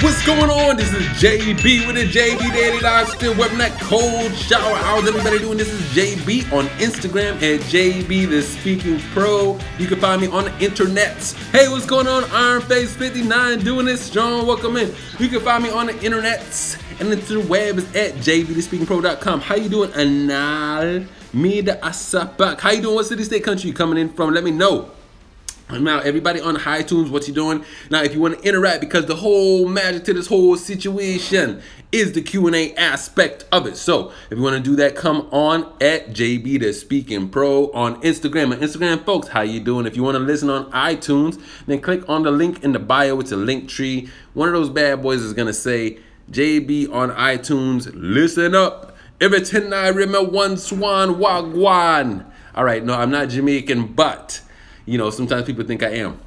[0.00, 0.76] What's going on?
[0.76, 3.08] This is JB with the JB Daily Live.
[3.08, 4.76] Still wearing that cold shower.
[4.76, 5.56] How's everybody doing?
[5.56, 9.58] This is JB on Instagram at JB the Speaking Pro.
[9.78, 11.34] You can find me on the internets.
[11.50, 12.24] Hey, what's going on?
[12.24, 14.46] Iron Face 59 doing this strong.
[14.46, 14.94] Welcome in.
[15.18, 19.40] You can find me on the internets and the web is at jbthespeakingpro.com.
[19.40, 21.06] How you doing, Anal?
[21.32, 22.60] The Asapak.
[22.60, 22.94] How you doing?
[22.94, 24.34] What city, state, country you coming in from?
[24.34, 24.90] Let me know.
[25.68, 27.64] Now, everybody on iTunes, what you doing?
[27.90, 32.12] Now, if you want to interact, because the whole magic to this whole situation is
[32.12, 33.76] the Q and A aspect of it.
[33.76, 38.00] So, if you want to do that, come on at JB the Speaking Pro on
[38.02, 38.52] Instagram.
[38.52, 39.86] And Instagram, folks, how you doing?
[39.86, 43.18] If you want to listen on iTunes, then click on the link in the bio.
[43.18, 44.08] It's a link tree.
[44.34, 45.98] One of those bad boys is gonna say
[46.30, 47.90] JB on iTunes.
[47.92, 48.96] Listen up.
[49.20, 52.24] Everything I remember, one swan wagwan.
[52.54, 54.42] All right, no, I'm not Jamaican, but
[54.86, 56.18] you know, sometimes people think I am.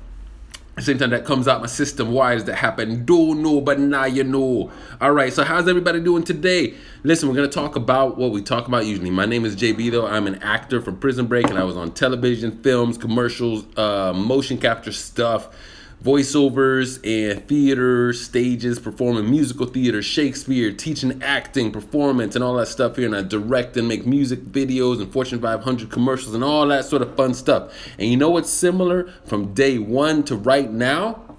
[0.77, 3.04] Same time that comes out my system, why does that happen?
[3.04, 4.72] Don't know, but now you know.
[5.02, 6.73] All right, so how's everybody doing today?
[7.04, 9.10] Listen, we're gonna talk about what we talk about usually.
[9.10, 10.07] My name is JB, though.
[10.07, 14.57] I'm an actor from Prison Break, and I was on television, films, commercials, uh, motion
[14.57, 15.49] capture stuff
[16.03, 22.95] voiceovers and theater stages, performing musical theater, Shakespeare, teaching acting, performance, and all that stuff
[22.95, 23.05] here.
[23.05, 27.01] And I direct and make music videos and Fortune 500 commercials and all that sort
[27.01, 27.73] of fun stuff.
[27.97, 31.37] And you know what's similar from day one to right now?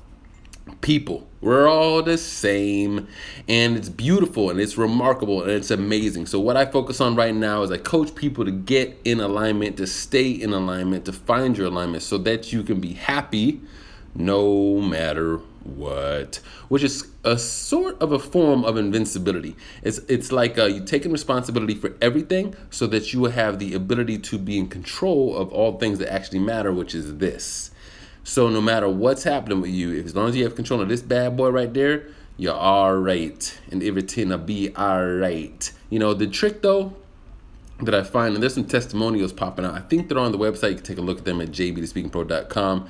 [0.80, 1.26] People.
[1.40, 3.08] We're all the same,
[3.48, 6.26] and it's beautiful and it's remarkable and it's amazing.
[6.26, 9.78] So, what I focus on right now is I coach people to get in alignment,
[9.78, 13.62] to stay in alignment, to find your alignment so that you can be happy
[14.14, 19.56] no matter what, which is a sort of a form of invincibility.
[19.82, 23.74] It's it's like uh, you taking responsibility for everything, so that you will have the
[23.74, 27.70] ability to be in control of all things that actually matter, which is this.
[28.24, 30.88] So no matter what's happening with you, if as long as you have control of
[30.88, 35.72] this bad boy right there, you're all right, and everything will be all right.
[35.88, 36.94] You know the trick though
[37.82, 39.74] that I find, and there's some testimonials popping out.
[39.74, 40.70] I think they're on the website.
[40.70, 42.88] You can take a look at them at jbthespeakingpro.com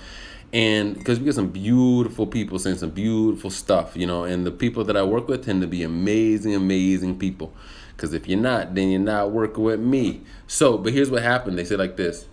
[0.52, 4.50] and because we get some beautiful people saying some beautiful stuff, you know, and the
[4.50, 7.52] people that I work with tend to be amazing, amazing people.
[7.96, 10.22] Because if you're not, then you're not working with me.
[10.46, 11.58] So, but here's what happened.
[11.58, 12.26] They said like this.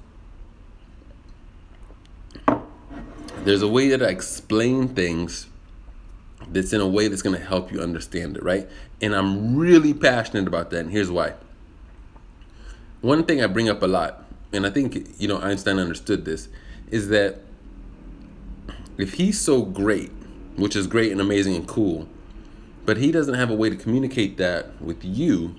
[3.44, 5.48] There's a way that I explain things
[6.50, 8.68] that's in a way that's going to help you understand it, right?
[9.02, 10.80] And I'm really passionate about that.
[10.80, 11.34] And here's why.
[13.02, 16.48] One thing I bring up a lot, and I think, you know, Einstein understood this,
[16.90, 17.42] is that
[18.98, 20.12] if he's so great,
[20.56, 22.08] which is great and amazing and cool,
[22.86, 25.56] but he doesn't have a way to communicate that with you,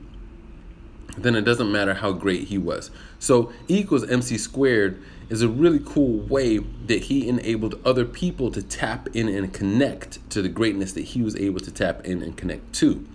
[1.16, 2.90] then it doesn't matter how great he was.
[3.18, 8.50] So E equals MC squared is a really cool way that he enabled other people
[8.52, 12.22] to tap in and connect to the greatness that he was able to tap in
[12.22, 13.06] and connect to.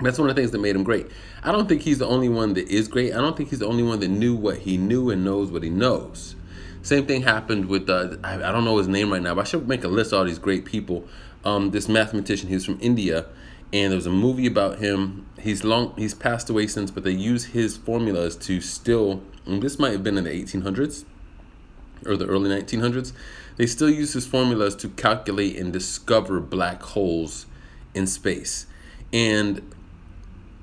[0.00, 1.08] That's one of the things that made him great.
[1.42, 3.12] I don't think he's the only one that is great.
[3.12, 5.64] I don't think he's the only one that knew what he knew and knows what
[5.64, 6.36] he knows.
[6.82, 9.44] Same thing happened with uh, I, I, don't know his name right now, but I
[9.44, 11.06] should make a list of all these great people.
[11.44, 13.26] Um, this mathematician, he's from India,
[13.72, 15.26] and there was a movie about him.
[15.40, 19.22] He's long he's passed away since, but they use his formulas to still.
[19.46, 21.04] this might have been in the 1800s
[22.06, 23.12] or the early 1900s.
[23.56, 27.46] They still use his formulas to calculate and discover black holes
[27.94, 28.66] in space,
[29.12, 29.62] and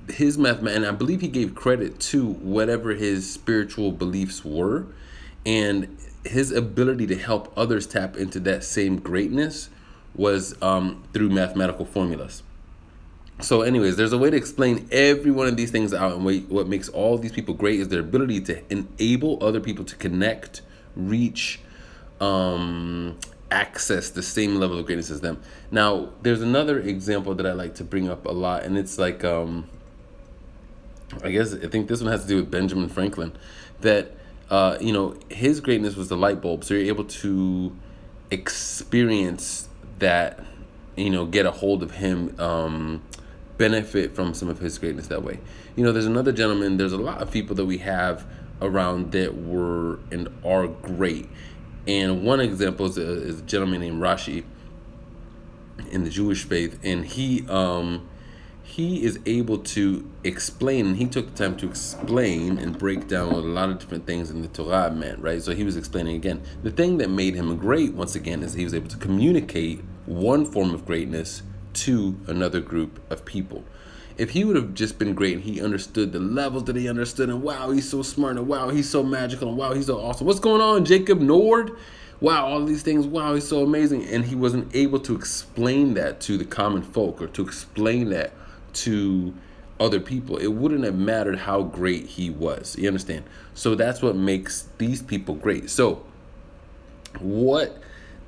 [0.07, 4.85] his math and I believe he gave credit to whatever his spiritual beliefs were
[5.45, 9.69] and his ability to help others tap into that same greatness
[10.15, 12.41] was um, through mathematical formulas.
[13.41, 16.67] So, anyways, there's a way to explain every one of these things out, and what
[16.67, 20.61] makes all these people great is their ability to enable other people to connect,
[20.95, 21.59] reach,
[22.21, 23.17] um,
[23.51, 25.41] access the same level of greatness as them.
[25.69, 29.25] Now, there's another example that I like to bring up a lot, and it's like,
[29.25, 29.67] um,
[31.21, 33.33] I guess I think this one has to do with Benjamin Franklin,
[33.81, 34.15] that
[34.49, 36.63] uh, you know, his greatness was the light bulb.
[36.63, 37.75] So you're able to
[38.31, 39.67] experience
[39.99, 40.43] that,
[40.95, 43.03] you know, get a hold of him, um,
[43.57, 45.39] benefit from some of his greatness that way.
[45.75, 48.25] You know, there's another gentleman, there's a lot of people that we have
[48.61, 51.29] around that were and are great.
[51.87, 54.43] And one example is a, is a gentleman named Rashi
[55.91, 58.07] in the Jewish faith, and he um,
[58.65, 63.31] he is able to explain and he took the time to explain and break down
[63.31, 65.41] a lot of different things in the Torah meant, right?
[65.41, 66.41] So he was explaining again.
[66.63, 70.45] The thing that made him great, once again, is he was able to communicate one
[70.45, 73.63] form of greatness to another group of people.
[74.17, 77.29] If he would have just been great and he understood the levels that he understood,
[77.29, 80.25] and wow, he's so smart, and wow, he's so magical, and wow, he's so awesome.
[80.25, 81.77] What's going on, Jacob Nord?
[82.21, 84.05] wow, all these things, wow, he's so amazing.
[84.05, 88.31] And he wasn't able to explain that to the common folk or to explain that
[88.75, 89.33] to
[89.79, 90.37] other people.
[90.37, 92.75] It wouldn't have mattered how great he was.
[92.77, 93.25] You understand?
[93.53, 95.69] So that's what makes these people great.
[95.69, 96.03] So,
[97.19, 97.77] what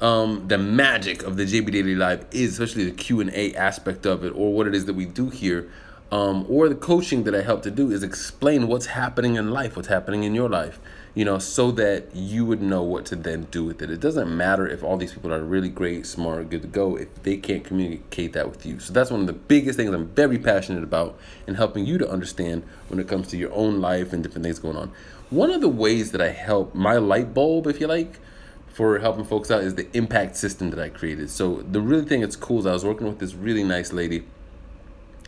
[0.01, 4.05] um, the magic of the JB Daily Live is, especially the Q and A aspect
[4.05, 5.69] of it, or what it is that we do here,
[6.11, 9.75] um, or the coaching that I help to do, is explain what's happening in life,
[9.75, 10.79] what's happening in your life,
[11.17, 13.89] you know, so that you would know what to then do with it.
[13.89, 17.23] It doesn't matter if all these people are really great, smart, good to go, if
[17.23, 18.79] they can't communicate that with you.
[18.79, 21.17] So that's one of the biggest things I'm very passionate about
[21.47, 24.59] in helping you to understand when it comes to your own life and different things
[24.59, 24.91] going on.
[25.31, 28.19] One of the ways that I help my light bulb, if you like,
[28.67, 31.31] for helping folks out is the impact system that I created.
[31.31, 34.23] So the really thing that's cool is I was working with this really nice lady,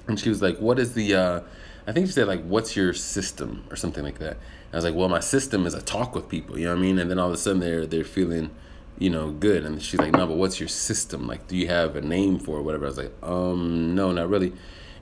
[0.05, 1.41] and she was like, "What is the?" Uh,
[1.87, 4.37] I think she said like, "What's your system?" or something like that.
[4.73, 6.81] I was like, "Well, my system is I talk with people." You know what I
[6.81, 6.99] mean?
[6.99, 8.51] And then all of a sudden they're they're feeling,
[8.97, 9.65] you know, good.
[9.65, 11.27] And she's like, "No, but what's your system?
[11.27, 14.29] Like, do you have a name for it, whatever?" I was like, "Um, no, not
[14.29, 14.53] really."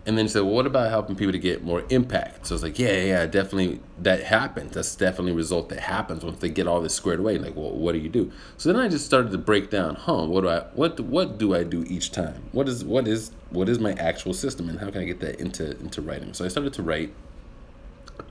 [0.08, 2.48] And then she said, well, what about helping people to get more impact?
[2.48, 4.74] So I was like, yeah, yeah, definitely that happens.
[4.74, 7.38] That's definitely a result that happens once they get all this squared away.
[7.38, 8.32] Like, well, what do you do?
[8.56, 11.54] So then I just started to break down, huh, what do I what what do
[11.54, 12.44] I do each time?
[12.54, 15.42] What is what is what is my actual system and how can I get that
[15.42, 16.34] into into writing?
[16.34, 17.14] So I started to write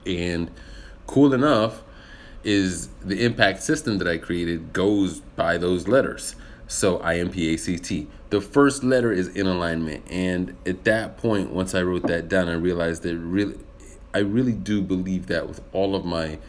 [0.06, 0.50] and
[1.06, 1.82] cool enough
[2.44, 6.36] is the impact system that I created goes by those letters.
[6.68, 8.08] So I M P A C T.
[8.30, 12.48] The first letter is in alignment, and at that point, once I wrote that down,
[12.48, 13.54] I realized that really,
[14.12, 16.40] I really do believe that with all of my,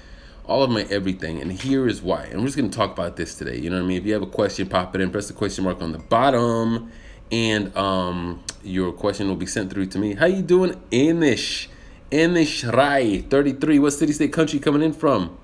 [0.46, 1.40] all of my everything.
[1.40, 2.24] And here is why.
[2.24, 3.58] And we're just gonna talk about this today.
[3.60, 3.98] You know what I mean?
[3.98, 5.12] If you have a question, pop it in.
[5.12, 6.92] Press the question mark on the bottom,
[7.32, 10.16] and um, your question will be sent through to me.
[10.16, 11.68] How you doing, Anish?
[12.12, 13.80] Anish Rai, 33.
[13.80, 15.38] What city, state, country coming in from?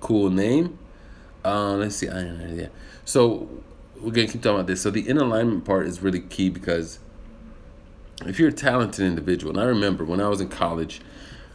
[0.00, 0.78] Cool name.
[1.44, 2.08] Uh, let's see.
[2.08, 2.68] I don't know.
[3.04, 3.48] So
[4.00, 4.82] we're gonna keep talking about this.
[4.82, 6.98] So the in alignment part is really key because
[8.26, 11.00] if you're a talented individual, and I remember when I was in college,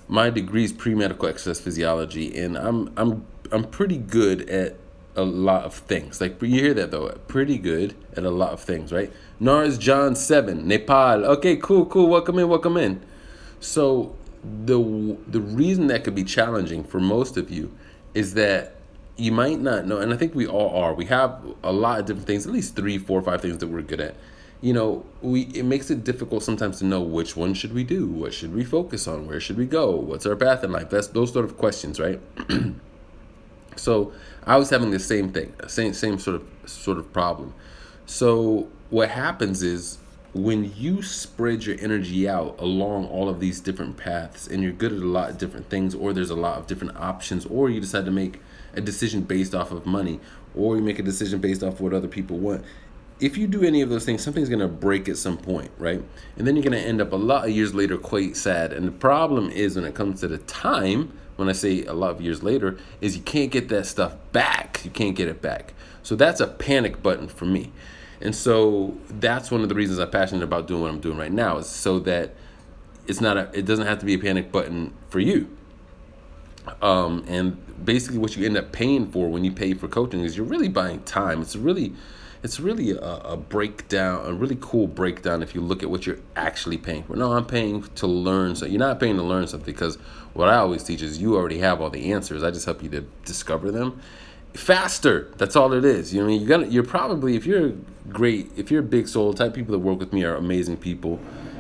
[0.08, 4.78] my degree is pre medical exercise physiology, and I'm I'm I'm pretty good at
[5.16, 6.22] a lot of things.
[6.22, 9.12] Like you hear that though, pretty good at a lot of things, right?
[9.42, 11.26] Nars John Seven, Nepal.
[11.26, 12.08] Okay, cool, cool.
[12.08, 13.02] Welcome in, welcome in.
[13.60, 17.72] So the the reason that could be challenging for most of you
[18.14, 18.76] is that
[19.16, 20.94] you might not know, and I think we all are.
[20.94, 23.84] We have a lot of different things, at least three, four, five things that we're
[23.84, 24.16] good at.
[24.62, 28.08] You know, we it makes it difficult sometimes to know which one should we do,
[28.08, 30.90] what should we focus on, where should we go, what's our path in life.
[30.90, 32.20] That's those sort of questions, right?
[33.76, 34.14] so
[34.46, 37.54] I was having the same thing, same same sort of sort of problem.
[38.06, 39.98] So what happens is
[40.34, 44.92] when you spread your energy out along all of these different paths and you're good
[44.92, 47.80] at a lot of different things or there's a lot of different options or you
[47.80, 48.42] decide to make
[48.74, 50.20] a decision based off of money
[50.56, 52.64] or you make a decision based off what other people want
[53.20, 56.04] if you do any of those things something's going to break at some point right?
[56.36, 58.74] And then you're going to end up a lot of years later quite sad.
[58.74, 62.12] And the problem is when it comes to the time when i say a lot
[62.12, 64.82] of years later is you can't get that stuff back.
[64.84, 65.74] You can't get it back.
[66.02, 67.72] So that's a panic button for me
[68.24, 71.32] and so that's one of the reasons i'm passionate about doing what i'm doing right
[71.32, 72.34] now is so that
[73.06, 75.48] it's not a it doesn't have to be a panic button for you
[76.82, 80.38] um, and basically, what you end up paying for when you pay for coaching is
[80.38, 81.42] you're really buying time.
[81.42, 81.94] It's really,
[82.42, 86.20] it's really a, a breakdown, a really cool breakdown if you look at what you're
[86.36, 87.16] actually paying for.
[87.16, 88.56] No, I'm paying to learn.
[88.56, 89.96] So you're not paying to learn something because
[90.34, 92.44] what I always teach is you already have all the answers.
[92.44, 94.02] I just help you to discover them
[94.54, 95.32] faster.
[95.38, 96.14] That's all it is.
[96.14, 97.74] You know, you're gonna, you're probably if you're
[98.10, 101.20] great, if you're a big soul type, people that work with me are amazing people.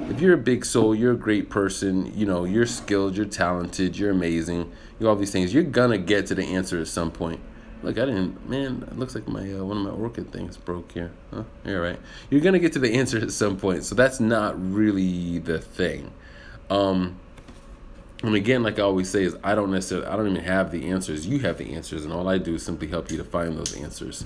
[0.09, 2.11] If you're a big soul, you're a great person.
[2.17, 4.71] You know, you're skilled, you're talented, you're amazing
[5.03, 5.53] you all these things.
[5.53, 7.39] You're gonna get to the answer at some point.
[7.83, 8.49] Look, I didn't.
[8.49, 11.11] Man, it looks like my uh, one of my orchid things broke here.
[11.33, 11.43] Huh?
[11.65, 11.99] You're right.
[12.29, 13.83] You're gonna get to the answer at some point.
[13.83, 16.11] So that's not really the thing.
[16.69, 17.17] Um,
[18.23, 20.89] and again, like I always say, is I don't necessarily, I don't even have the
[20.89, 21.27] answers.
[21.27, 23.75] You have the answers, and all I do is simply help you to find those
[23.75, 24.25] answers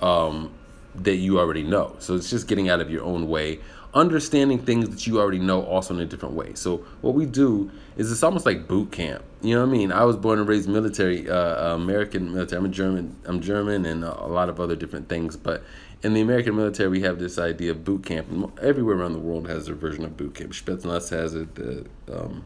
[0.00, 0.50] um,
[0.96, 1.96] that you already know.
[1.98, 3.60] So it's just getting out of your own way
[3.94, 6.52] understanding things that you already know also in a different way.
[6.54, 9.22] So what we do is it's almost like boot camp.
[9.40, 9.92] You know what I mean?
[9.92, 12.58] I was born and raised military, uh, American military.
[12.58, 13.16] I'm a German.
[13.24, 15.36] I'm German and a lot of other different things.
[15.36, 15.62] But
[16.02, 18.52] in the American military, we have this idea of boot camp.
[18.60, 20.52] Everywhere around the world has their version of boot camp.
[20.52, 21.54] Spetsnaz has it.
[21.54, 22.44] The um,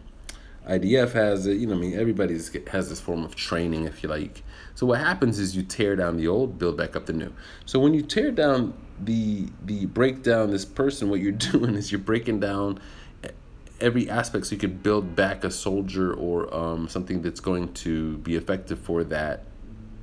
[0.69, 1.57] IDF has it.
[1.59, 4.43] You know, I mean, everybody has this form of training, if you like.
[4.75, 7.33] So what happens is you tear down the old, build back up the new.
[7.65, 12.01] So when you tear down the the breakdown this person, what you're doing is you're
[12.01, 12.79] breaking down
[13.81, 18.19] every aspect so you could build back a soldier or um, something that's going to
[18.19, 19.45] be effective for that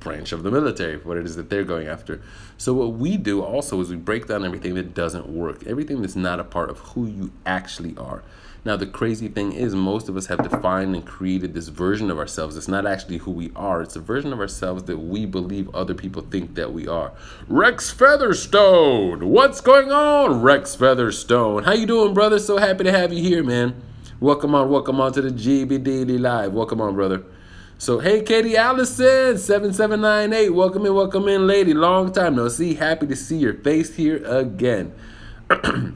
[0.06, 2.22] branch of the military, what it is that they're going after.
[2.56, 6.14] So, what we do also is we break down everything that doesn't work, everything that's
[6.14, 8.22] not a part of who you actually are.
[8.64, 12.18] Now, the crazy thing is, most of us have defined and created this version of
[12.18, 12.56] ourselves.
[12.56, 15.94] It's not actually who we are, it's a version of ourselves that we believe other
[15.94, 17.12] people think that we are.
[17.48, 19.28] Rex Featherstone!
[19.28, 21.64] What's going on, Rex Featherstone?
[21.64, 22.38] How you doing, brother?
[22.38, 23.82] So happy to have you here, man.
[24.20, 26.52] Welcome on, welcome on to the JB Daily Live.
[26.52, 27.24] Welcome on, brother.
[27.78, 30.48] So, hey, Katie Allison, 7798.
[30.48, 31.74] Welcome in, welcome in, lady.
[31.74, 32.72] Long time no see.
[32.72, 34.94] Happy to see your face here again.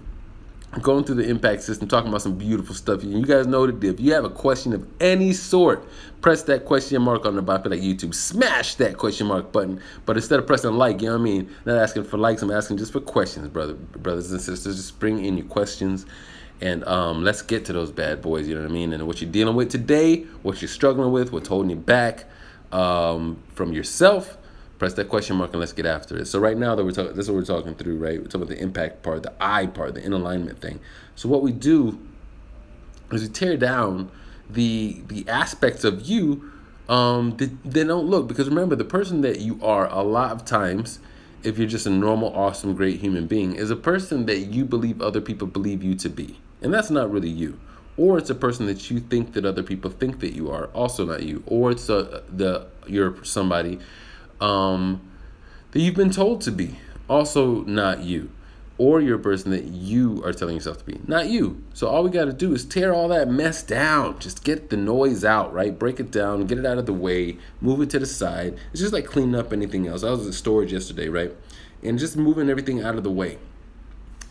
[0.82, 3.02] going through the impact system, talking about some beautiful stuff.
[3.02, 3.94] You guys know the deal.
[3.94, 5.88] If you have a question of any sort,
[6.20, 8.14] press that question mark on the bottom of that YouTube.
[8.14, 9.80] Smash that question mark button.
[10.04, 11.50] But instead of pressing like, you know what I mean?
[11.64, 14.76] Not asking for likes, I'm asking just for questions, brother, brothers and sisters.
[14.76, 16.04] Just bring in your questions.
[16.60, 18.92] And um, let's get to those bad boys, you know what I mean?
[18.92, 22.26] And what you're dealing with today, what you're struggling with, what's holding you back
[22.70, 24.36] um, from yourself
[24.80, 26.24] press that question mark and let's get after it.
[26.24, 28.18] So right now that we're talking, this is what we're talking through, right?
[28.18, 30.80] We're talking about the impact part, the I part, the in alignment thing.
[31.14, 32.00] So what we do
[33.12, 34.10] is we tear down
[34.48, 36.50] the the aspects of you
[36.88, 40.44] um, that they don't look because remember the person that you are a lot of
[40.44, 40.98] times
[41.42, 45.00] if you're just a normal awesome great human being is a person that you believe
[45.00, 47.58] other people believe you to be and that's not really you
[47.96, 51.04] or it's a person that you think that other people think that you are also
[51.04, 53.78] not you or it's a, the you're somebody
[54.40, 55.00] um,
[55.72, 58.30] that you've been told to be, also not you.
[58.78, 61.62] Or you're a person that you are telling yourself to be, not you.
[61.74, 64.18] So all we got to do is tear all that mess down.
[64.18, 65.78] Just get the noise out, right?
[65.78, 68.56] Break it down, get it out of the way, move it to the side.
[68.72, 70.02] It's just like cleaning up anything else.
[70.02, 71.30] I was in storage yesterday, right?
[71.82, 73.38] And just moving everything out of the way.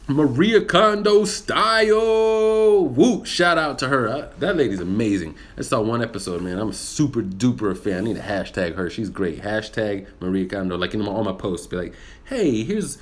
[0.09, 2.87] Maria Kondo style.
[2.87, 3.23] Woo!
[3.25, 4.09] Shout out to her.
[4.09, 5.35] I, that lady's amazing.
[5.55, 6.57] I saw one episode, man.
[6.57, 7.99] I'm a super duper fan.
[7.99, 8.89] I need to hashtag her.
[8.89, 9.43] She's great.
[9.43, 10.77] Hashtag Maria Kondo.
[10.77, 11.93] Like in all my posts, be like,
[12.25, 12.97] hey, here's.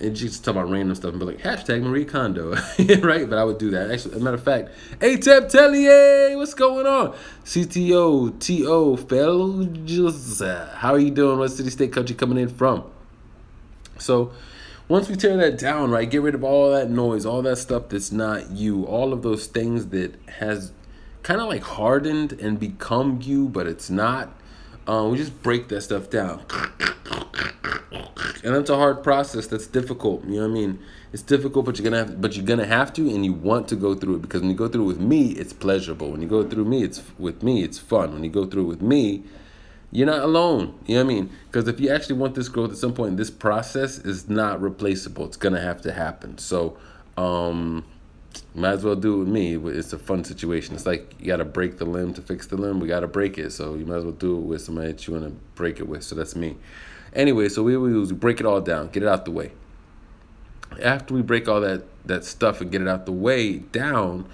[0.00, 2.52] And she's talk about random stuff and be like, hashtag Marie Kondo.
[3.02, 3.28] right?
[3.28, 3.90] But I would do that.
[3.90, 7.16] Actually, as a matter of fact, Atep Tellier, what's going on?
[7.44, 10.40] CTO, TO, fellows.
[10.76, 11.40] How are you doing?
[11.40, 12.84] What city, state, country coming in from?
[13.98, 14.32] So,
[14.92, 17.88] once we tear that down, right, get rid of all that noise, all that stuff
[17.88, 20.70] that's not you, all of those things that has
[21.22, 24.38] kind of like hardened and become you, but it's not.
[24.86, 26.44] Um, we just break that stuff down.
[28.44, 29.46] And that's a hard process.
[29.46, 30.26] That's difficult.
[30.26, 30.78] You know what I mean?
[31.14, 33.76] It's difficult, but you're gonna have, but you're gonna have to, and you want to
[33.76, 36.10] go through it because when you go through it with me, it's pleasurable.
[36.10, 38.12] When you go through me, it's with me, it's fun.
[38.12, 39.22] When you go through it with me,
[39.92, 40.74] you're not alone.
[40.86, 41.30] You know what I mean?
[41.46, 45.26] Because if you actually want this growth at some point, this process is not replaceable.
[45.26, 46.38] It's gonna have to happen.
[46.38, 46.78] So,
[47.18, 47.84] um,
[48.54, 49.56] might as well do it with me.
[49.56, 50.74] It's a fun situation.
[50.74, 52.80] It's like you gotta break the limb to fix the limb.
[52.80, 53.50] We gotta break it.
[53.52, 56.02] So you might as well do it with somebody that you wanna break it with.
[56.04, 56.56] So that's me.
[57.12, 59.52] Anyway, so we we break it all down, get it out the way.
[60.82, 64.24] After we break all that that stuff and get it out the way down,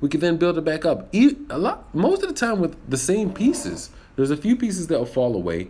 [0.00, 1.12] we can then build it back up.
[1.12, 3.90] A lot, most of the time with the same pieces.
[4.18, 5.68] There's a few pieces that will fall away,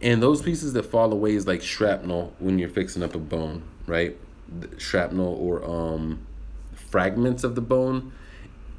[0.00, 3.62] and those pieces that fall away is like shrapnel when you're fixing up a bone,
[3.86, 4.16] right?
[4.78, 6.26] Shrapnel or um,
[6.72, 8.12] fragments of the bone.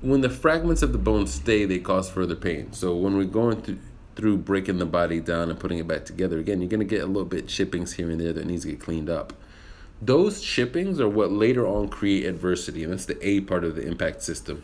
[0.02, 2.74] When the fragments of the bone stay, they cause further pain.
[2.74, 3.78] So when we're going through
[4.16, 7.06] through breaking the body down and putting it back together again, you're gonna get a
[7.06, 9.34] little bit chippings here and there that needs to get cleaned up.
[10.02, 13.86] Those chippings are what later on create adversity, and that's the A part of the
[13.86, 14.64] impact system.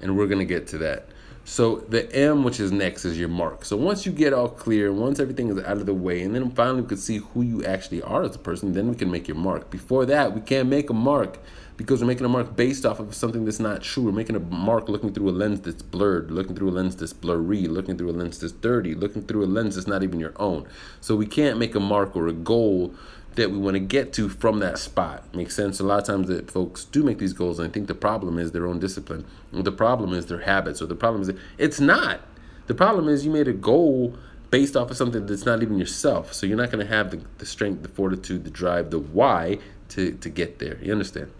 [0.00, 1.10] And we're gonna get to that.
[1.48, 3.64] So the M, which is next, is your mark.
[3.64, 6.50] So once you get all clear, once everything is out of the way, and then
[6.50, 9.26] finally we can see who you actually are as a person, then we can make
[9.26, 9.70] your mark.
[9.70, 11.38] Before that, we can't make a mark
[11.78, 14.04] because we're making a mark based off of something that's not true.
[14.04, 17.14] We're making a mark looking through a lens that's blurred, looking through a lens that's
[17.14, 20.34] blurry, looking through a lens that's dirty, looking through a lens that's not even your
[20.36, 20.66] own.
[21.00, 22.94] So we can't make a mark or a goal
[23.34, 25.22] that we want to get to from that spot.
[25.34, 25.78] Makes sense.
[25.80, 28.38] A lot of times that folks do make these goals, and I think the problem
[28.38, 29.24] is their own discipline.
[29.52, 32.20] The problem is their habits, or the problem is it's not.
[32.66, 34.16] The problem is you made a goal
[34.50, 36.32] based off of something that's not even yourself.
[36.32, 39.58] So you're not going to have the, the strength, the fortitude, the drive, the why
[39.90, 40.78] to, to get there.
[40.82, 41.30] You understand?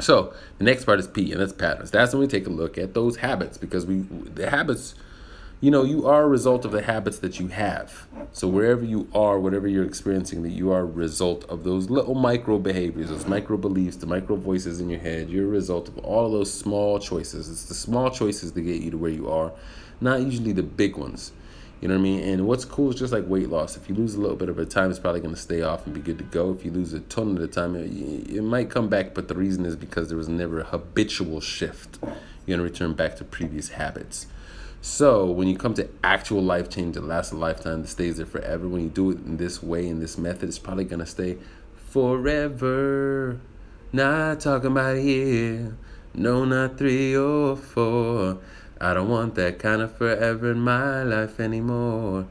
[0.00, 1.90] So the next part is P, and that's patterns.
[1.90, 3.98] That's when we take a look at those habits because we
[4.34, 4.94] the habits
[5.64, 8.06] you know, you are a result of the habits that you have.
[8.32, 12.14] So wherever you are, whatever you're experiencing, that you are a result of those little
[12.14, 15.30] micro behaviors, those micro beliefs, the micro voices in your head.
[15.30, 17.48] You're a result of all of those small choices.
[17.48, 19.52] It's the small choices that get you to where you are,
[20.02, 21.32] not usually the big ones.
[21.80, 22.28] You know what I mean?
[22.28, 23.74] And what's cool is just like weight loss.
[23.74, 25.86] If you lose a little bit of a time, it's probably going to stay off
[25.86, 26.50] and be good to go.
[26.50, 27.86] If you lose a ton of the time, it,
[28.30, 31.96] it might come back, but the reason is because there was never a habitual shift.
[32.02, 34.26] You're going to return back to previous habits.
[34.84, 38.26] So when you come to actual life change that lasts a lifetime, that stays there
[38.26, 41.38] forever, when you do it in this way, in this method, it's probably gonna stay
[41.88, 43.40] forever.
[43.94, 45.74] Not talking about here,
[46.12, 48.40] no, not three or four.
[48.78, 52.26] I don't want that kind of forever in my life anymore.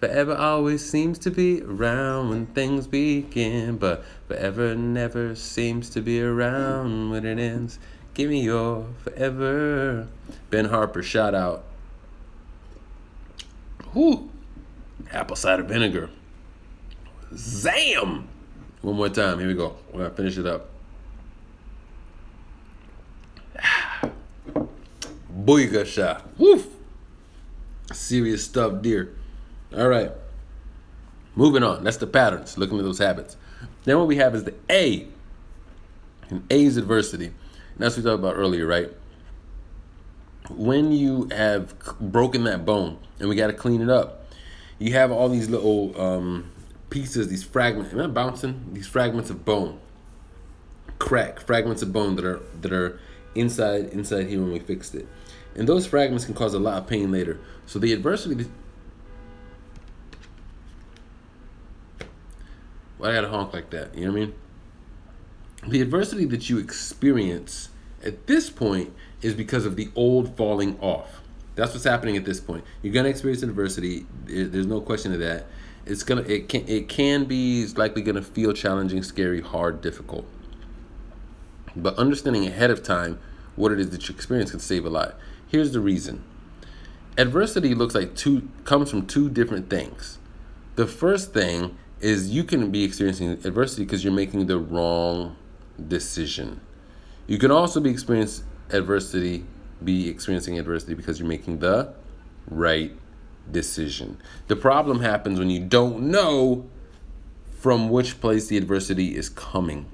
[0.00, 6.22] Forever always seems to be around when things begin, but forever never seems to be
[6.22, 7.78] around when it ends.
[8.14, 10.08] Give me your forever.
[10.48, 11.67] Ben Harper, shout out.
[13.94, 14.30] Whoo!
[15.12, 16.10] Apple cider vinegar.
[17.34, 18.28] Zam!
[18.82, 19.38] One more time.
[19.38, 19.76] Here we go.
[19.92, 20.68] We're going to finish it up.
[25.44, 26.22] Booyakasha.
[26.38, 26.66] Woof!
[27.92, 29.14] Serious stuff, dear.
[29.76, 30.12] All right.
[31.34, 31.84] Moving on.
[31.84, 32.58] That's the patterns.
[32.58, 33.36] Looking at those habits.
[33.84, 35.08] Then what we have is the A.
[36.30, 37.26] And A is adversity.
[37.26, 37.34] And
[37.78, 38.90] that's what we talked about earlier, right?
[40.50, 44.26] When you have broken that bone and we got to clean it up,
[44.78, 46.50] you have all these little um,
[46.90, 47.92] pieces, these fragments.
[47.92, 48.70] Am I bouncing?
[48.72, 49.80] These fragments of bone,
[50.98, 53.00] crack fragments of bone that are that are
[53.34, 55.06] inside inside here when we fixed it,
[55.54, 57.40] and those fragments can cause a lot of pain later.
[57.66, 58.46] So the adversity.
[62.96, 63.94] Why I gotta honk like that?
[63.94, 64.34] You know what I mean?
[65.68, 67.68] The adversity that you experience
[68.04, 71.20] at this point is because of the old falling off.
[71.54, 72.64] That's what's happening at this point.
[72.82, 74.06] You're gonna experience adversity.
[74.26, 75.46] There's no question of that.
[75.86, 80.26] It's gonna it can it can be it's likely gonna feel challenging, scary, hard, difficult.
[81.74, 83.18] But understanding ahead of time
[83.56, 85.16] what it is that you experience can save a lot.
[85.48, 86.22] Here's the reason.
[87.16, 90.18] Adversity looks like two comes from two different things.
[90.76, 95.36] The first thing is you can be experiencing adversity because you're making the wrong
[95.88, 96.60] decision.
[97.26, 99.44] You can also be experiencing adversity,
[99.82, 101.92] be experiencing adversity because you're making the
[102.50, 102.92] right
[103.50, 104.18] decision.
[104.48, 106.66] The problem happens when you don't know
[107.58, 109.86] from which place the adversity is coming.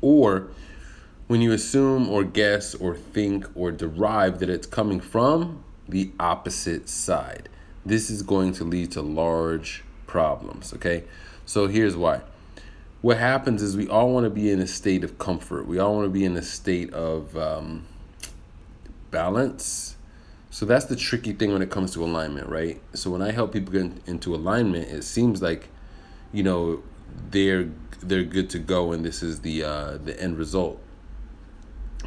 [0.00, 0.48] Or
[1.26, 6.88] when you assume or guess or think or derive that it's coming from the opposite
[6.88, 7.48] side.
[7.84, 11.04] This is going to lead to large problems, okay?
[11.46, 12.22] So here's why.
[13.00, 15.66] What happens is we all want to be in a state of comfort.
[15.68, 17.86] We all want to be in a state of um,
[19.10, 19.96] balance.
[20.50, 22.80] So that's the tricky thing when it comes to alignment, right?
[22.94, 25.68] So when I help people get into alignment, it seems like,
[26.32, 26.82] you know,
[27.30, 30.80] they're they're good to go, and this is the uh, the end result.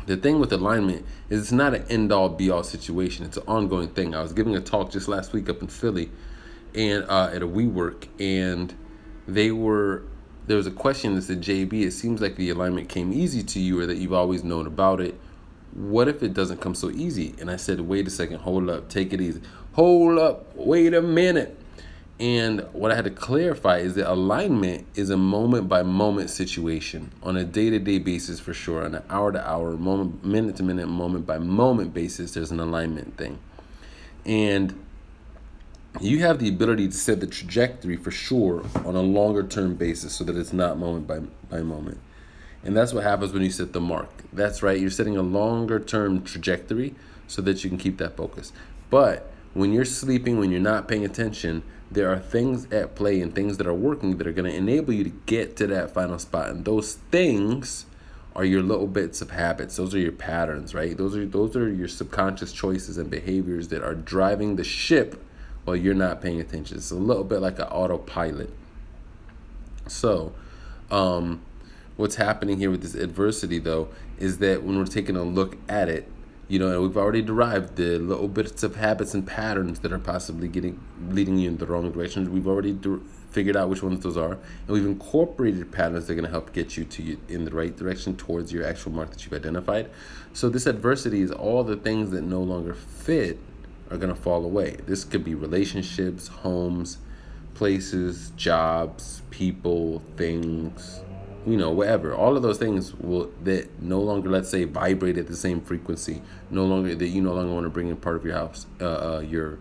[0.08, 3.25] The thing with alignment is it's not an end all be all situation.
[3.25, 4.15] It's an ongoing thing.
[4.15, 6.12] I was giving a talk just last week up in Philly,
[6.73, 8.73] and uh, at a WeWork, and
[9.27, 10.04] they were
[10.47, 13.60] there was a question that said, JB, it seems like the alignment came easy to
[13.60, 15.19] you, or that you've always known about it
[15.73, 17.34] what if it doesn't come so easy?
[17.39, 19.41] And I said, wait a second, hold up, take it easy.
[19.73, 21.58] Hold up, wait a minute.
[22.19, 27.12] And what I had to clarify is that alignment is a moment by moment situation
[27.23, 30.58] on a day to day basis for sure, on an hour to hour, moment, minute
[30.58, 33.39] to minute, moment by moment basis, there's an alignment thing.
[34.23, 34.77] And
[35.99, 40.13] you have the ability to set the trajectory for sure on a longer term basis
[40.13, 41.99] so that it's not moment by, by moment.
[42.63, 44.10] And that's what happens when you set the mark.
[44.32, 46.95] That's right, you're setting a longer term trajectory
[47.27, 48.54] so that you can keep that focus.
[48.89, 53.36] But when you're sleeping, when you're not paying attention, there are things at play and
[53.36, 56.19] things that are working that are going to enable you to get to that final
[56.19, 56.49] spot.
[56.49, 57.86] And those things
[58.34, 59.75] are your little bits of habits.
[59.75, 60.95] Those are your patterns, right?
[60.95, 65.21] Those are those are your subconscious choices and behaviors that are driving the ship
[65.71, 66.75] while you're not paying attention.
[66.75, 68.49] It's a little bit like an autopilot.
[69.88, 70.34] So,
[70.91, 71.41] um,
[71.95, 73.88] what's happening here with this adversity though
[74.19, 76.07] is that when we're taking a look at it
[76.47, 79.99] you know and we've already derived the little bits of habits and patterns that are
[79.99, 80.79] possibly getting
[81.10, 82.77] leading you in the wrong direction we've already
[83.29, 86.51] figured out which ones those are and we've incorporated patterns that are going to help
[86.53, 89.89] get you to you in the right direction towards your actual mark that you've identified
[90.34, 93.38] so this adversity is all the things that no longer fit
[93.91, 94.77] are going to fall away.
[94.88, 96.97] This could be relationships homes
[97.54, 101.01] places jobs people things
[101.45, 102.13] you know whatever.
[102.13, 106.21] All of those things will that no longer let's say vibrate at the same frequency
[106.49, 108.86] no longer that you no longer want to bring in part of your house uh,
[108.86, 109.60] uh, your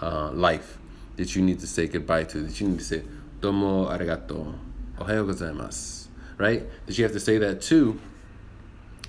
[0.00, 0.78] uh, life
[1.16, 3.02] that you need to say goodbye to that you need to say
[3.40, 4.54] domo arigato.
[4.98, 6.08] Ohayo gozaimasu.
[6.36, 6.64] Right?
[6.86, 8.00] That you have to say that too.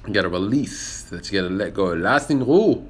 [0.07, 1.93] You gotta release that you gotta let go.
[1.93, 2.87] Lasting rule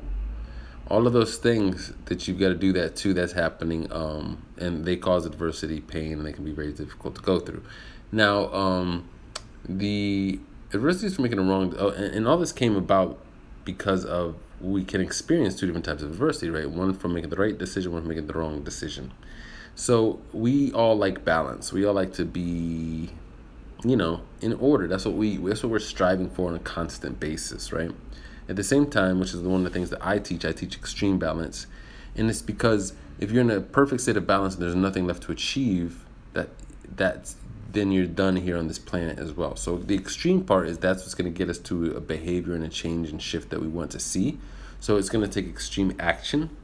[0.87, 4.85] all of those things that you've got to do that too that's happening um, and
[4.85, 7.63] they cause adversity pain and they can be very difficult to go through
[8.11, 9.07] now um,
[9.67, 10.39] the
[10.73, 13.17] adversities for making a wrong, oh, and, and all this came about
[13.63, 16.69] because of we can experience two different types of adversity, right?
[16.69, 19.11] One from making the right decision, one from making the wrong decision.
[19.75, 21.73] So we all like balance.
[21.73, 23.09] We all like to be,
[23.83, 24.87] you know, in order.
[24.87, 27.91] That's what we that's what we're striving for on a constant basis, right?
[28.47, 30.75] At the same time, which is one of the things that I teach, I teach
[30.75, 31.67] extreme balance.
[32.15, 35.23] And it's because if you're in a perfect state of balance and there's nothing left
[35.23, 36.49] to achieve, that
[36.95, 37.35] that's
[37.75, 39.55] then you're done here on this planet as well.
[39.57, 42.63] So the extreme part is that's what's going to get us to a behavior and
[42.63, 44.39] a change and shift that we want to see.
[44.79, 46.55] So it's going to take extreme action.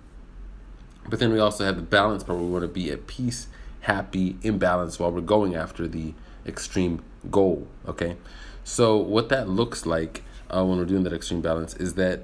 [1.10, 3.48] But then we also have the balance part where we want to be at peace,
[3.82, 6.14] happy, in balance while we're going after the
[6.46, 7.68] extreme goal.
[7.88, 8.16] Okay.
[8.64, 12.22] So what that looks like uh, when we're doing that extreme balance is that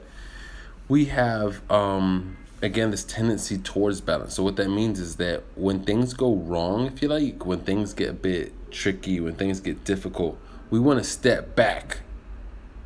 [0.87, 4.35] we have um, again this tendency towards balance.
[4.35, 7.93] So what that means is that when things go wrong, if you like, when things
[7.93, 10.37] get a bit tricky, when things get difficult,
[10.69, 11.99] we want to step back,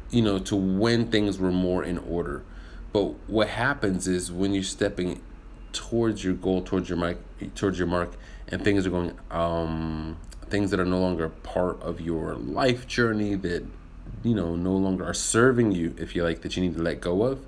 [0.10, 2.44] you know, to when things were more in order.
[2.94, 5.22] But what happens is when you're stepping
[5.72, 7.18] towards your goal, towards your mark,
[7.56, 8.14] towards your mark,
[8.50, 10.18] and things are going, um,
[10.50, 13.64] things that are no longer part of your life journey that,
[14.24, 17.02] you know, no longer are serving you, if you like, that you need to let
[17.02, 17.46] go of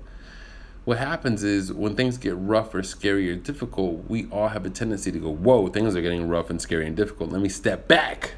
[0.84, 4.70] what happens is when things get rough or scary or difficult, we all have a
[4.70, 7.30] tendency to go, Whoa, things are getting rough and scary and difficult.
[7.30, 8.34] Let me step back.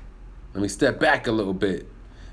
[0.54, 1.88] Let me step back a little bit,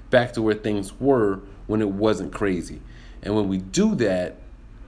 [0.10, 2.82] back to where things were when it wasn't crazy.
[3.22, 4.38] And when we do that,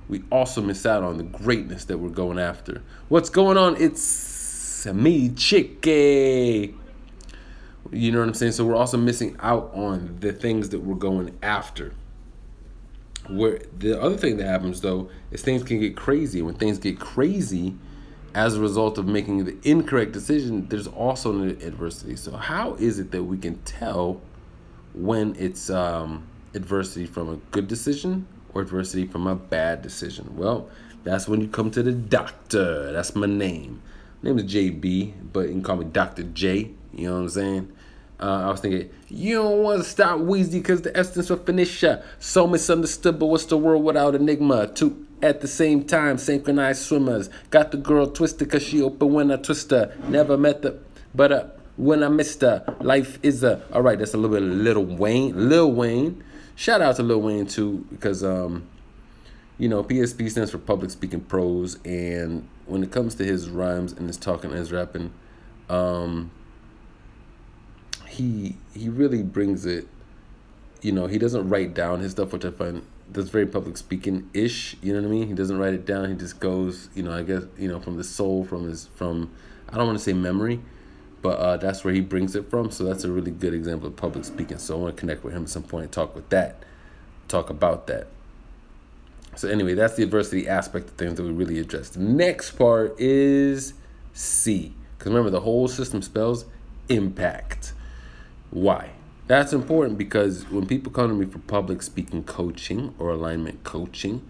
[0.07, 2.83] we also miss out on the greatness that we're going after.
[3.09, 3.75] What's going on?
[3.81, 6.75] It's me, Chicky.
[7.91, 8.53] You know what I'm saying?
[8.53, 11.93] So we're also missing out on the things that we're going after.
[13.27, 16.41] Where the other thing that happens though is things can get crazy.
[16.41, 17.75] When things get crazy,
[18.35, 22.17] as a result of making the incorrect decision, there's also an adversity.
[22.17, 24.19] So how is it that we can tell
[24.93, 30.35] when it's um, adversity from a good decision or adversity from a bad decision?
[30.35, 30.69] Well,
[31.05, 32.91] that's when you come to the doctor.
[32.91, 33.81] That's my name.
[34.21, 36.23] My name is JB, but you can call me Dr.
[36.23, 36.71] J.
[36.93, 37.71] You know what I'm saying?
[38.19, 42.03] Uh, I was thinking, you don't want to stop Weezy because the essence of Phoenicia.
[42.19, 44.67] So misunderstood, but what's the world without enigma?
[44.67, 47.29] Two at the same time, synchronized swimmers.
[47.49, 49.95] Got the girl twisted because she open when I twist her.
[50.07, 50.79] Never met the,
[51.13, 51.45] but uh,
[51.77, 53.61] when I missed her, life is a.
[53.73, 55.49] All right, that's a little bit of Lil Wayne.
[55.49, 56.23] Lil Wayne.
[56.55, 58.67] Shout out to Lil Wayne too because, um,
[59.57, 61.77] you know, PSP stands for Public Speaking Pros.
[61.83, 65.11] And when it comes to his rhymes and his talking and his rapping,
[65.69, 66.31] um,
[68.15, 69.87] he he really brings it.
[70.81, 74.29] You know, he doesn't write down his stuff, which I find that's very public speaking
[74.33, 74.75] ish.
[74.81, 75.27] You know what I mean?
[75.27, 76.09] He doesn't write it down.
[76.09, 79.31] He just goes, you know, I guess you know from the soul, from his from
[79.69, 80.61] I don't want to say memory,
[81.21, 82.71] but uh, that's where he brings it from.
[82.71, 84.57] So that's a really good example of public speaking.
[84.57, 86.63] So I want to connect with him at some point and talk with that,
[87.27, 88.07] talk about that.
[89.35, 91.89] So anyway, that's the adversity aspect of things that we really address.
[91.89, 93.73] The next part is
[94.13, 96.45] C, because remember the whole system spells
[96.87, 97.73] impact.
[98.55, 98.91] Why?
[99.27, 104.25] That's important because when people come to me for public speaking coaching or alignment coaching,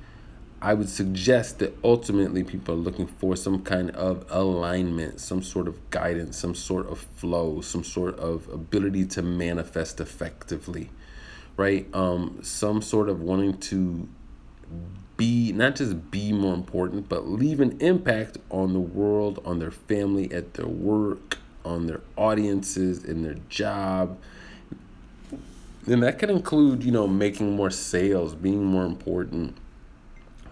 [0.59, 5.67] I would suggest that ultimately people are looking for some kind of alignment, some sort
[5.67, 10.89] of guidance, some sort of flow, some sort of ability to manifest effectively,
[11.55, 11.85] right?
[11.93, 14.09] Um, some sort of wanting to
[15.17, 19.69] be not just be more important, but leave an impact on the world, on their
[19.69, 24.17] family, at their work, on their audiences, in their job.
[25.88, 29.58] And that could include, you know, making more sales, being more important.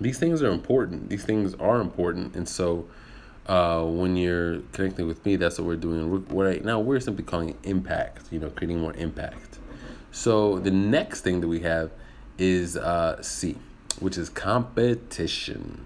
[0.02, 1.10] These things are important.
[1.10, 2.36] These things are important.
[2.36, 2.88] And so
[3.48, 6.26] uh, when you're connecting with me, that's what we're doing.
[6.28, 9.60] Right now, we're simply calling it impact, you know, creating more impact.
[10.12, 11.92] So the next thing that we have
[12.38, 13.58] is uh, C,
[14.00, 15.86] which is competition.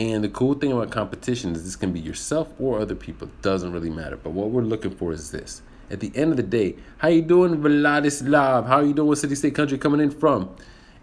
[0.00, 3.28] And the cool thing about competition is this can be yourself or other people.
[3.28, 4.16] It doesn't really matter.
[4.16, 5.60] But what we're looking for is this.
[5.90, 8.66] At the end of the day, how you doing, Vladislav?
[8.66, 9.14] How you doing?
[9.14, 10.56] City, state, country coming in from?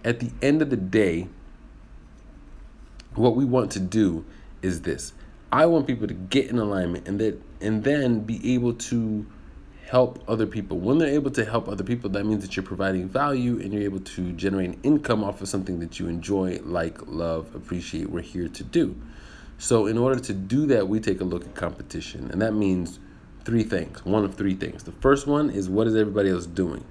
[0.03, 1.27] At the end of the day,
[3.13, 4.25] what we want to do
[4.63, 5.13] is this.
[5.51, 9.27] I want people to get in alignment and that and then be able to
[9.87, 10.77] help other people.
[10.79, 13.83] When they're able to help other people, that means that you're providing value and you're
[13.83, 18.21] able to generate an income off of something that you enjoy, like, love, appreciate, we're
[18.21, 18.95] here to do.
[19.57, 22.29] So, in order to do that, we take a look at competition.
[22.31, 22.99] And that means
[23.45, 24.83] three things one of three things.
[24.83, 26.83] The first one is what is everybody else doing?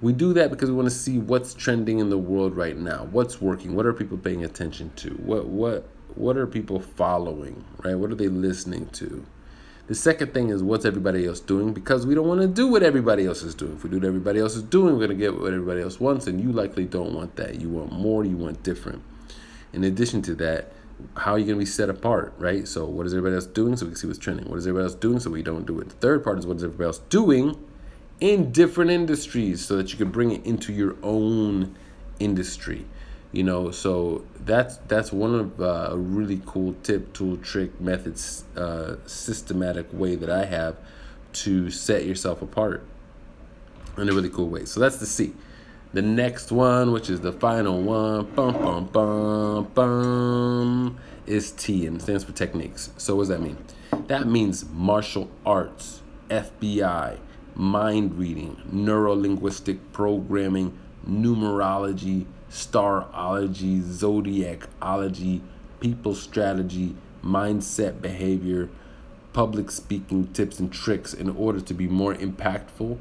[0.00, 3.06] We do that because we want to see what's trending in the world right now.
[3.10, 3.74] What's working?
[3.74, 5.10] What are people paying attention to?
[5.10, 7.64] What what what are people following?
[7.84, 7.96] Right?
[7.96, 9.26] What are they listening to?
[9.88, 12.82] The second thing is what's everybody else doing because we don't want to do what
[12.82, 13.72] everybody else is doing.
[13.72, 15.98] If we do what everybody else is doing, we're going to get what everybody else
[15.98, 17.58] wants, and you likely don't want that.
[17.62, 19.02] You want more, you want different.
[19.72, 20.72] In addition to that,
[21.16, 22.68] how are you going to be set apart, right?
[22.68, 24.50] So, what is everybody else doing so we can see what's trending?
[24.50, 25.88] What is everybody else doing so we don't do it?
[25.88, 27.56] The third part is what is everybody else doing
[28.20, 31.74] in different industries so that you can bring it into your own
[32.20, 32.84] industry
[33.32, 38.44] you know so that's that's one of uh, a really cool tip tool trick methods
[38.56, 40.76] uh, systematic way that i have
[41.32, 42.84] to set yourself apart
[43.96, 44.64] in a really cool way.
[44.64, 45.34] So that's the c.
[45.92, 52.00] The next one which is the final one bum bum bum bum is t and
[52.00, 52.90] stands for techniques.
[52.96, 53.56] So what does that mean?
[54.06, 57.18] That means martial arts fbi
[57.54, 65.40] mind reading neuro-linguistic programming numerology starology, zodiacology,
[65.80, 68.68] people strategy, mindset behavior,
[69.32, 72.98] public speaking tips and tricks in order to be more impactful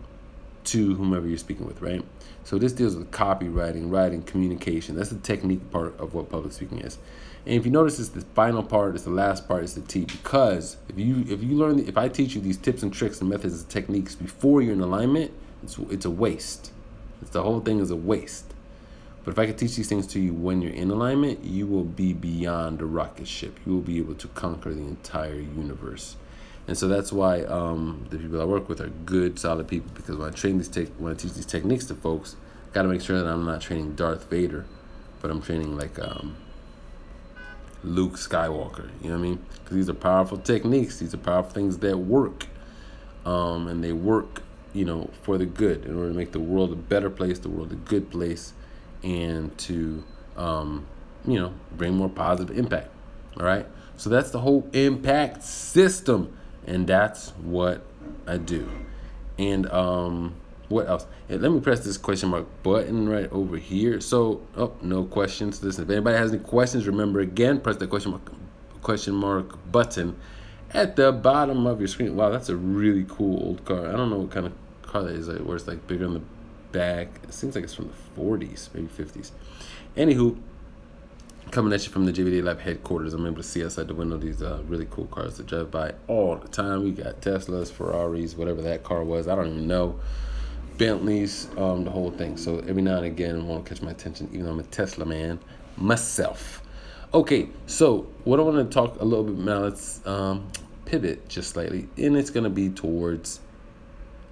[0.65, 2.04] to whomever you're speaking with, right?
[2.43, 4.96] So this deals with copywriting, writing, communication.
[4.96, 6.98] That's the technique part of what public speaking is.
[7.46, 10.04] And if you notice, it's the final part, it's the last part, it's the T.
[10.04, 13.30] Because if you if you learn, if I teach you these tips and tricks and
[13.30, 15.32] methods and techniques before you're in alignment,
[15.63, 16.72] it's it's a waste.
[17.22, 18.54] It's the whole thing is a waste.
[19.24, 21.84] But if I could teach these things to you when you're in alignment, you will
[21.84, 23.60] be beyond a rocket ship.
[23.66, 26.16] You will be able to conquer the entire universe.
[26.68, 29.92] And so that's why um, the people I work with are good, solid people.
[29.94, 32.36] Because when I train these, te- when I teach these techniques to folks,
[32.74, 34.66] got to make sure that I'm not training Darth Vader,
[35.22, 36.36] but I'm training like um,
[37.84, 38.90] Luke Skywalker.
[39.02, 39.46] You know what I mean?
[39.64, 41.00] Because these are powerful techniques.
[41.00, 42.48] These are powerful things that work,
[43.26, 44.42] um, and they work,
[44.78, 47.50] you know, for the good in order to make the world a better place, the
[47.50, 48.54] world a good place,
[49.04, 50.04] and to
[50.36, 50.86] um,
[51.26, 52.90] you know bring more positive impact
[53.40, 53.66] all right
[53.98, 56.36] so that's the whole impact system
[56.66, 57.82] and that's what
[58.28, 58.70] i do.
[59.40, 60.34] And um,
[60.68, 61.06] what else?
[61.30, 64.02] Let me press this question mark button right over here.
[64.02, 65.63] So oh no questions.
[65.63, 68.32] Listen if anybody has any questions remember again press the question mark
[68.82, 70.16] question mark button
[70.74, 72.16] at the bottom of your screen.
[72.16, 73.88] Wow that's a really cool old car.
[73.88, 74.54] I don't know what kind of
[74.88, 76.21] car that is like where it's like bigger on the
[76.71, 77.08] back.
[77.23, 79.32] It seems like it's from the 40s, maybe 50s.
[79.95, 80.38] Anywho,
[81.52, 84.17] coming at you from the JBD Lab headquarters, I'm able to see outside the window
[84.17, 86.84] these uh, really cool cars that drive by all the time.
[86.84, 89.28] We got Teslas, Ferraris, whatever that car was.
[89.28, 90.00] I don't even know.
[90.78, 92.38] Bentleys, um, the whole thing.
[92.38, 95.06] So every now and again, it won't catch my attention, even though I'm a Tesla
[95.06, 95.39] man
[95.76, 96.62] myself.
[97.13, 100.47] Okay, so what I want to talk a little bit now, let's um,
[100.86, 103.39] pivot just slightly, and it's going to be towards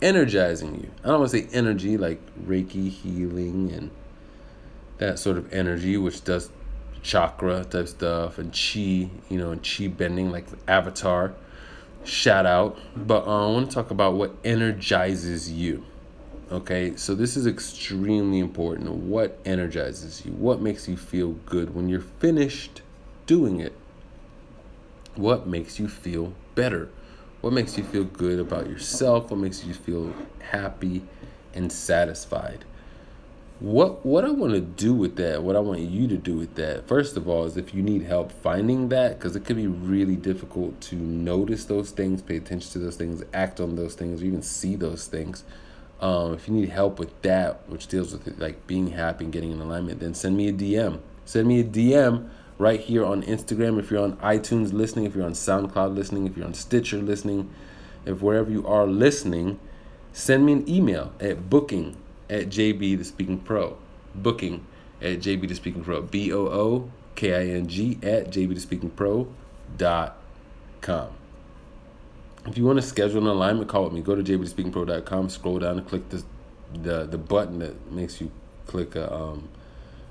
[0.01, 0.91] energizing you.
[1.03, 3.91] I don't want to say energy like Reiki healing and
[4.97, 6.49] that sort of energy, which does
[7.01, 11.34] chakra type stuff and chi, you know, and chi bending like Avatar.
[12.03, 12.77] Shout out.
[12.95, 15.86] But uh, I want to talk about what energizes you.
[16.51, 18.91] Okay, so this is extremely important.
[18.91, 20.31] What energizes you?
[20.34, 22.84] What makes you feel good when you're finished
[23.25, 23.73] doing it?
[25.15, 26.89] What makes you feel better?
[27.45, 29.29] What makes you feel good about yourself?
[29.29, 31.03] What makes you feel happy
[31.53, 32.65] and satisfied?
[33.60, 36.55] What what I want to do with that, what I want you to do with
[36.55, 39.67] that, first of all, is if you need help finding that, because it could be
[39.67, 44.23] really difficult to notice those things, pay attention to those things, act on those things,
[44.23, 45.43] or even see those things.
[46.01, 49.31] Um, if you need help with that, which deals with it, like being happy and
[49.31, 50.99] getting in alignment, then send me a DM.
[51.25, 53.79] Send me a DM right here on Instagram.
[53.79, 57.49] If you're on iTunes listening, if you're on SoundCloud listening, if you're on Stitcher listening,
[58.05, 59.59] if wherever you are listening,
[60.13, 61.97] send me an email at booking
[62.29, 63.77] at JB the Speaking Pro.
[64.13, 64.65] Booking
[65.01, 66.01] at JB the Speaking Pro.
[66.01, 69.27] B O O K I N G at JB the Speaking Pro
[69.77, 70.17] dot
[70.81, 71.09] com.
[72.47, 75.79] If you want to schedule an alignment call with me, go to jbthespeakingpro.com, scroll down
[75.79, 76.23] and click the
[76.73, 78.31] the the button that makes you
[78.67, 79.49] click a, um,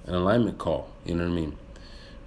[0.06, 0.90] an alignment call.
[1.04, 1.56] You know what I mean?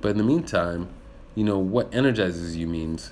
[0.08, 0.88] But in the meantime,
[1.36, 3.12] you know, what energizes you means,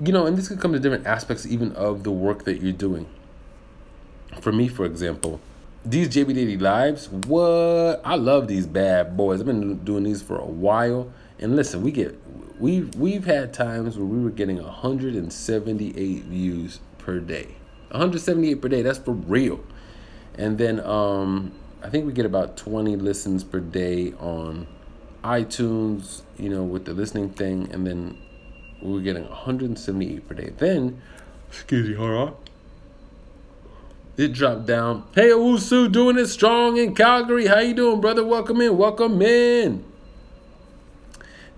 [0.00, 2.72] you know, and this could come to different aspects even of the work that you're
[2.72, 3.06] doing.
[4.40, 5.42] For me, for example,
[5.84, 8.00] these JB Daily Lives, what?
[8.02, 9.40] I love these bad boys.
[9.40, 11.12] I've been doing these for a while.
[11.38, 12.18] And listen, we get
[12.58, 17.56] we've we've had times where we were getting 178 views per day.
[17.90, 19.62] 178 per day, that's for real.
[20.34, 21.52] And then um
[21.84, 24.68] I think we get about 20 listens per day on
[25.24, 28.18] iTunes, you know, with the listening thing, and then
[28.80, 30.52] we are getting 178 per day.
[30.56, 31.02] Then,
[31.48, 32.36] excuse me, hold on.
[34.16, 35.08] It dropped down.
[35.14, 37.46] Hey, Owusu, doing it strong in Calgary.
[37.46, 38.24] How you doing, brother?
[38.24, 38.76] Welcome in.
[38.76, 39.84] Welcome in.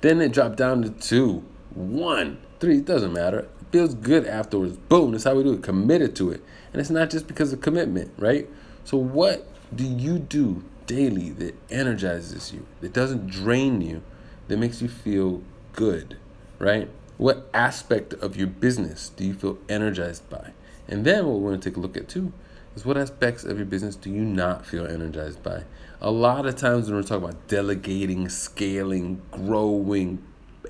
[0.00, 3.40] Then it dropped down to two, one, three, it doesn't matter.
[3.40, 4.76] It feels good afterwards.
[4.76, 5.62] Boom, that's how we do it.
[5.62, 6.42] Committed to it.
[6.72, 8.48] And it's not just because of commitment, right?
[8.84, 14.02] So, what do you do daily that energizes you, that doesn't drain you,
[14.48, 16.16] that makes you feel good,
[16.58, 16.88] right?
[17.16, 20.52] What aspect of your business do you feel energized by?
[20.88, 22.32] And then what we're going to take a look at too
[22.74, 25.64] is what aspects of your business do you not feel energized by?
[26.00, 30.22] A lot of times when we're talking about delegating, scaling, growing,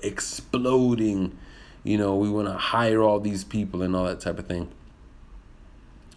[0.02, 1.36] exploding,
[1.82, 4.70] you know, we want to hire all these people and all that type of thing.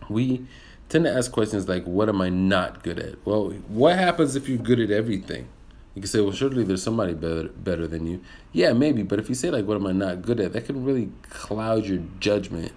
[0.09, 0.45] We
[0.89, 3.25] tend to ask questions like, What am I not good at?
[3.25, 5.47] Well, what happens if you're good at everything?
[5.95, 8.21] You can say, Well, surely there's somebody better, better than you.
[8.51, 9.03] Yeah, maybe.
[9.03, 10.53] But if you say, like, What am I not good at?
[10.53, 12.71] that can really cloud your judgment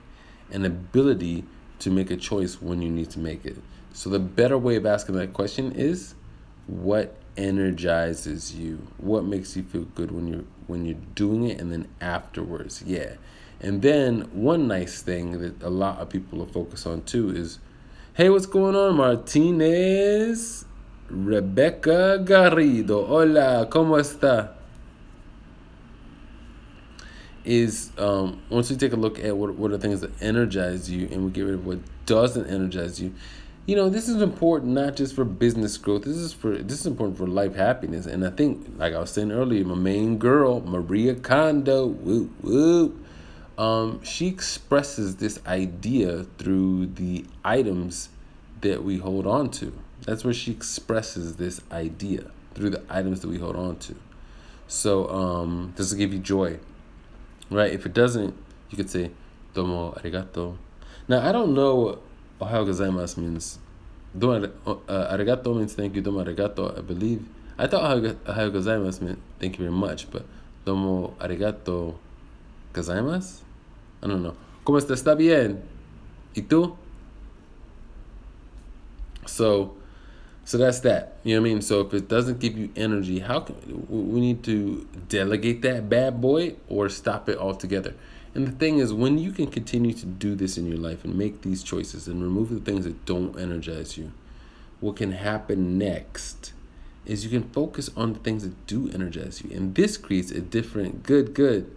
[0.51, 1.45] and ability
[1.81, 3.57] to make a choice when you need to make it.
[3.93, 6.15] So, the better way of asking that question is,
[6.67, 8.87] What energizes you?
[8.99, 12.83] What makes you feel good when you're when you're doing it and then afterwards?
[12.87, 13.15] Yeah.
[13.61, 17.59] And then one nice thing that a lot of people will focus on too is
[18.13, 20.65] Hey, what's going on, Martinez?
[21.09, 23.07] Rebecca Garrido.
[23.09, 24.55] Hola, ¿cómo está?
[27.45, 31.07] Is um, once we take a look at what, what are things that energize you
[31.13, 33.15] and we get rid of what doesn't energize you,
[33.67, 36.03] you know, this is important not just for business growth.
[36.03, 38.07] This is for this is important for life happiness.
[38.07, 43.01] And I think, like I was saying earlier, my main girl, Maria Kondo, whoop woo
[43.61, 48.09] um, she expresses this idea through the items
[48.63, 49.71] that we hold on to.
[50.07, 53.97] That's where she expresses this idea through the items that we hold on to.
[54.67, 56.59] So, um, does it give you joy?
[57.51, 57.71] Right?
[57.71, 58.35] If it doesn't,
[58.71, 59.11] you could say,
[59.53, 60.57] Domo arigato.
[61.07, 62.03] Now, I don't know what
[62.41, 63.59] ohayou gozaimasu means.
[64.19, 66.01] Domo uh, arigato means thank you.
[66.01, 67.27] Domo arigato, I believe.
[67.59, 70.25] I thought ohayou gozaimasu meant thank you very much, but
[70.65, 71.97] domo arigato
[72.73, 73.50] gozaimasu?
[74.03, 74.35] I don't know.
[74.65, 74.95] ¿Cómo está?
[74.95, 75.63] ¿Está bien?
[76.35, 76.77] ¿Y tú?
[79.27, 79.77] So,
[80.45, 81.19] so that's that.
[81.25, 81.63] You know what I mean?
[81.63, 83.57] So if it doesn't give you energy, how can
[83.89, 87.95] we need to delegate that bad boy or stop it altogether?
[88.35, 91.17] And the thing is, when you can continue to do this in your life and
[91.17, 94.13] make these choices and remove the things that don't energize you,
[94.81, 96.53] what can happen next
[97.05, 99.51] is you can focus on the things that do energize you.
[99.55, 101.75] And this creates a different, good, good.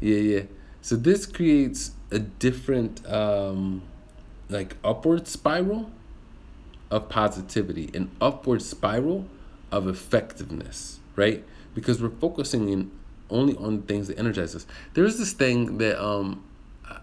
[0.00, 0.42] Yeah, yeah
[0.84, 3.80] so this creates a different, um,
[4.50, 5.90] like upward spiral
[6.90, 9.24] of positivity, an upward spiral
[9.72, 11.42] of effectiveness, right?
[11.74, 12.90] Because we're focusing in
[13.30, 14.66] only on things that energize us.
[14.92, 16.44] There's this thing that um,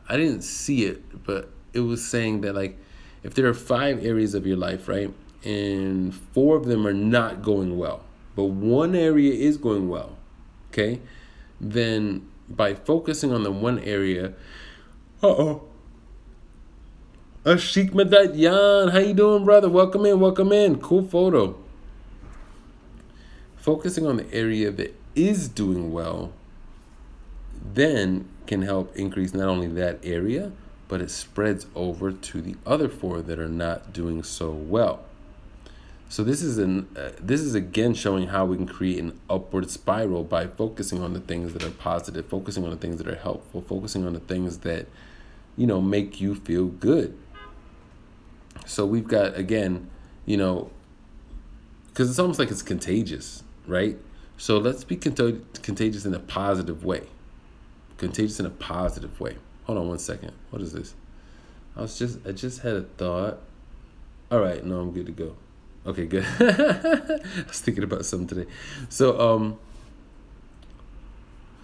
[0.07, 2.77] I didn't see it, but it was saying that like
[3.23, 5.11] if there are five areas of your life, right,
[5.43, 10.17] and four of them are not going well, but one area is going well,
[10.69, 10.99] okay,
[11.59, 14.33] then by focusing on the one area.
[15.23, 15.63] Uh oh.
[17.43, 17.93] Ashik
[18.35, 19.67] Yan, how you doing, brother?
[19.67, 20.79] Welcome in, welcome in.
[20.79, 21.57] Cool photo.
[23.55, 26.33] Focusing on the area that is doing well,
[27.73, 30.51] then can help increase not only that area,
[30.87, 35.05] but it spreads over to the other four that are not doing so well.
[36.11, 39.69] So this is an uh, this is again showing how we can create an upward
[39.69, 43.15] spiral by focusing on the things that are positive, focusing on the things that are
[43.15, 44.87] helpful, focusing on the things that
[45.55, 47.17] you know make you feel good.
[48.65, 49.89] So we've got again,
[50.25, 50.69] you know,
[51.87, 53.97] because it's almost like it's contagious, right?
[54.35, 57.03] So let's be cont- contagious in a positive way.
[57.95, 59.37] Contagious in a positive way.
[59.63, 60.33] Hold on one second.
[60.49, 60.93] What is this?
[61.77, 63.39] I was just I just had a thought.
[64.29, 65.37] All right, no, I'm good to go.
[65.85, 66.25] Okay, good.
[66.39, 68.51] I was thinking about something today.
[68.89, 69.59] So um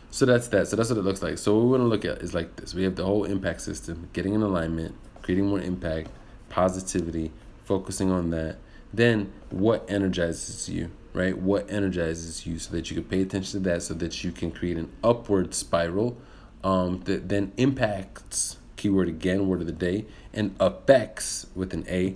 [0.09, 0.67] so that's that.
[0.67, 1.37] So that's what it looks like.
[1.37, 2.73] So what we want to look at is like this.
[2.73, 6.09] We have the whole impact system, getting in alignment, creating more impact,
[6.49, 7.31] positivity,
[7.65, 8.57] focusing on that.
[8.91, 11.37] Then what energizes you, right?
[11.37, 14.49] What energizes you so that you can pay attention to that so that you can
[14.49, 16.17] create an upward spiral
[16.63, 22.15] um, that then impacts, keyword again, word of the day, and affects with an A,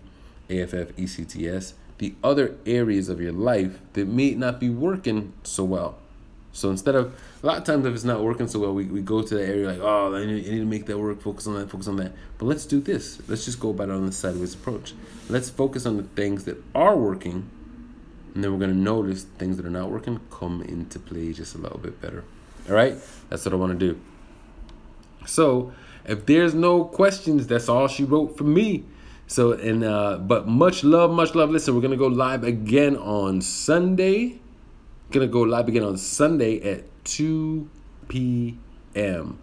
[0.50, 6.00] AFF, ECTS, the other areas of your life that may not be working so well.
[6.52, 9.02] So instead of a lot of times if it's not working so well, we, we
[9.02, 11.46] go to the area like, oh, I need, I need to make that work, focus
[11.46, 12.12] on that, focus on that.
[12.40, 13.22] But let's do this.
[13.30, 14.96] Let's just go about it on the sideways approach.
[15.30, 17.48] Let's focus on the things that are working,
[18.34, 21.60] and then we're gonna notice things that are not working come into play just a
[21.60, 22.24] little bit better.
[22.68, 22.96] All right,
[23.30, 24.02] that's what I want to do.
[25.28, 25.72] So
[26.06, 28.86] if there's no questions, that's all she wrote for me.
[29.32, 31.52] So and uh, but much love, much love.
[31.52, 34.42] Listen, we're gonna go live again on Sunday.
[35.10, 37.70] Gonna go live again on Sunday at 2
[38.10, 39.40] p.m.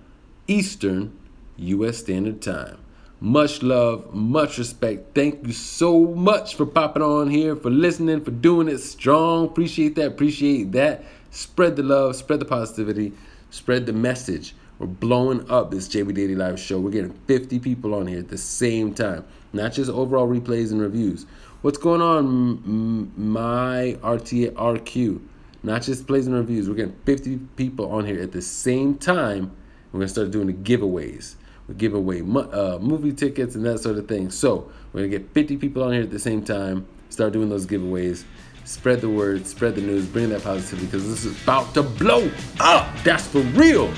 [0.47, 1.19] Eastern
[1.57, 1.97] U.S.
[1.97, 2.77] Standard Time.
[3.19, 5.15] Much love, much respect.
[5.15, 9.47] Thank you so much for popping on here, for listening, for doing it strong.
[9.47, 10.09] Appreciate that.
[10.09, 11.03] Appreciate that.
[11.31, 13.15] Spread the love, spread the positivity,
[13.49, 14.55] spread the message.
[14.79, 16.79] We're blowing up this JB Daily Live show.
[16.79, 20.81] We're getting 50 people on here at the same time, not just overall replays and
[20.81, 21.27] reviews.
[21.63, 25.21] What's going on, my RTA RQ?
[25.63, 26.69] Not just plays and reviews.
[26.69, 29.51] We're getting 50 people on here at the same time.
[29.93, 31.35] We're gonna start doing the giveaways.
[31.67, 34.31] We give away uh, movie tickets and that sort of thing.
[34.31, 36.87] So we're gonna get 50 people on here at the same time.
[37.11, 38.25] Start doing those giveaways.
[38.65, 42.31] Spread the word, spread the news, bring that positivity because this is about to blow
[42.61, 42.87] up.
[43.03, 43.93] That's for real.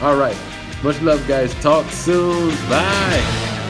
[0.00, 0.36] All right.
[0.82, 1.52] Much love, guys.
[1.62, 2.50] Talk soon.
[2.68, 3.61] Bye.